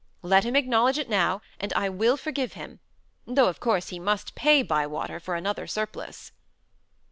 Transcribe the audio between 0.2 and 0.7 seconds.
Let him